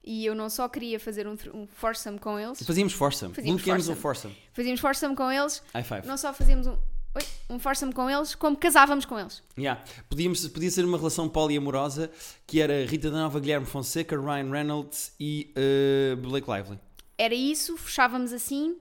[0.03, 3.35] E eu não só queria fazer um, um foursome com eles, Fazíamos foursome.
[3.35, 4.33] Fazíamos Bloqueamos o foursome.
[4.33, 4.37] foursome.
[4.53, 6.07] fazíamos foursome com eles, High five.
[6.07, 6.71] não só fazíamos um,
[7.13, 9.43] oi, um foursome com eles, como casávamos com eles.
[9.55, 9.79] Yeah.
[10.09, 12.09] Podíamos, podia ser uma relação poliamorosa
[12.47, 16.79] que era Rita da Nova, Guilherme Fonseca, Ryan Reynolds e eh, Blake Lively.
[17.21, 18.75] Era isso, fechávamos assim.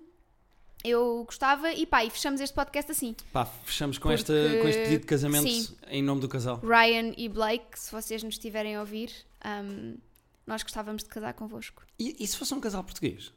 [0.83, 3.15] Eu gostava e pá, e fechamos este podcast assim.
[3.35, 5.77] Pá, fechamos com, Porque- esta, com este pedido de casamento sim.
[5.89, 6.59] em nome do casal.
[6.61, 9.13] Ryan e Blake, se vocês nos estiverem a ouvir,
[9.45, 9.99] hum,
[10.47, 11.83] nós gostávamos de casar convosco.
[11.99, 13.31] E, e se fosse um casal português?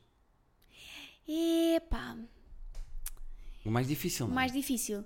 [1.28, 2.16] Epá,
[3.66, 4.39] O mais difícil, o não é?
[4.39, 5.04] mais difícil.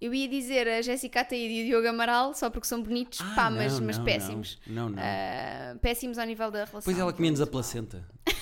[0.00, 3.32] Eu ia dizer a Jéssica Ataíde e o Diogo Amaral só porque são bonitos, Ah,
[3.34, 4.58] pá, mas, não, mas não, péssimos.
[4.68, 4.90] Não, não.
[4.96, 5.02] não.
[5.02, 6.78] Ah, péssimos ao nível da relação.
[6.80, 8.08] Depois ela comia-nos a placenta.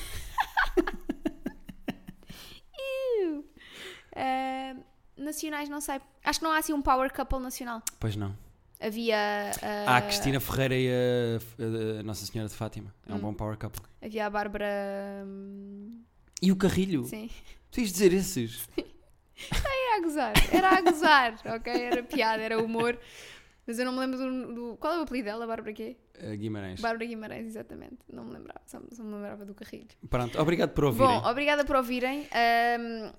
[4.21, 4.77] Ah,
[5.17, 6.01] nacionais, não sei.
[6.25, 7.83] Acho que não há assim um power couple nacional.
[7.99, 8.37] Pois não.
[8.81, 9.17] Havia.
[9.63, 12.95] ah, Há a Cristina Ferreira e a, a Nossa Senhora de Fátima.
[13.07, 13.21] É um Hum.
[13.21, 13.83] bom power couple.
[14.03, 14.67] Havia a Bárbara.
[15.27, 16.03] hum,
[16.43, 17.05] E o Carrilho?
[17.05, 17.29] Sim.
[17.71, 18.69] Tu ias dizer esses?
[19.53, 20.33] Era a gozar.
[20.53, 21.73] Era a gozar, ok?
[21.73, 22.99] Era piada, era humor.
[23.67, 24.55] Mas eu não me lembro do.
[24.55, 25.47] do- qual é o apelido dela?
[25.47, 25.97] Bárbara quê?
[26.23, 26.81] Uh, Guimarães.
[26.81, 27.99] Bárbara Guimarães, exatamente.
[28.13, 28.61] Não me lembrava.
[28.67, 29.89] Só, só me lembrava do Carrilho.
[30.09, 31.21] Pronto, obrigado por ouvirem.
[31.21, 32.27] Bom, obrigada por ouvirem.
[32.33, 33.13] Ahm,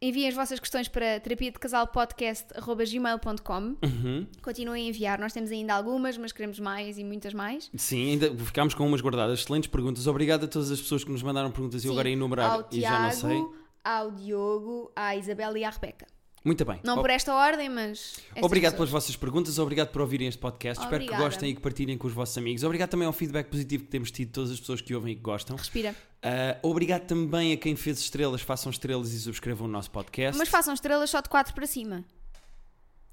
[0.00, 3.76] enviem as vossas questões para terapia de casal podcast.gmail.com.
[3.84, 4.26] Uhum.
[4.42, 5.18] Continuem a enviar.
[5.18, 7.70] Nós temos ainda algumas, mas queremos mais e muitas mais.
[7.76, 9.40] Sim, ainda ficámos com umas guardadas.
[9.40, 10.06] Excelentes perguntas.
[10.06, 12.80] Obrigado a todas as pessoas que nos mandaram perguntas e eu agora enumerar ao e
[12.80, 13.44] já não sei.
[13.84, 16.06] ao Diogo, à Isabela e à Rebeca.
[16.48, 16.80] Muito bem.
[16.82, 18.20] Não por esta ordem, mas.
[18.30, 18.88] estas Obrigado pessoas.
[18.88, 20.82] pelas vossas perguntas, obrigado por ouvirem este podcast.
[20.82, 21.22] Espero Obrigada.
[21.22, 22.64] que gostem e que partilhem com os vossos amigos.
[22.64, 25.20] Obrigado também ao feedback positivo que temos tido todas as pessoas que ouvem e que
[25.20, 25.54] gostam.
[25.58, 25.94] Respira.
[26.22, 30.38] Ah, obrigado também a quem fez estrelas, façam estrelas e subscrevam o nosso podcast.
[30.38, 32.02] Mas façam estrelas só de 4 para cima.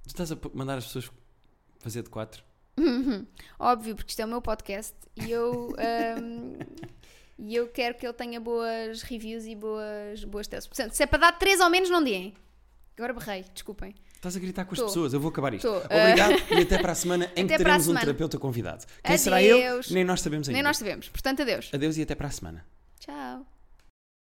[0.04, 1.12] Tu estás a mandar as pessoas
[1.80, 2.41] fazer de 4?
[3.60, 5.76] Óbvio, porque isto é o meu podcast e eu.
[5.78, 6.54] ahm,
[7.38, 10.67] E eu quero que ele tenha boas reviews e boas, boas teses.
[10.67, 12.34] Portanto, se é para dar 3 ou menos, não deem.
[12.97, 13.93] Agora berrei, desculpem.
[14.15, 14.86] Estás a gritar com as Tô.
[14.86, 15.67] pessoas, eu vou acabar isto.
[15.67, 15.77] Tô.
[15.77, 18.05] Obrigado e até para a semana em que Até para a teremos um semana.
[18.05, 18.86] terapeuta convidado.
[19.03, 19.63] Quem será ele?
[19.65, 19.91] Adeus.
[19.91, 20.55] Nem nós sabemos ainda.
[20.55, 21.10] Nem nós sabemos.
[21.10, 21.69] Portanto, adeus.
[21.73, 22.65] Adeus e até para a semana.
[22.99, 23.45] Tchau.